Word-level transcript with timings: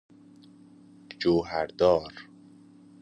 جوهردار 1.19 2.13